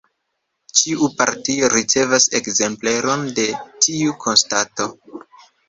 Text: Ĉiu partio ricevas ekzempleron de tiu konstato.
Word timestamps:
Ĉiu 0.79 1.09
partio 1.19 1.69
ricevas 1.73 2.25
ekzempleron 2.41 3.29
de 3.41 3.47
tiu 3.87 4.19
konstato. 4.27 4.93